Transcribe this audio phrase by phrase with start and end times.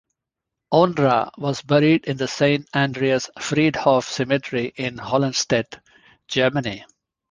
[0.73, 5.79] Ondra was buried in the Saint Andreas Friedhof cemetery in Hollenstedt,
[6.27, 6.83] Germany.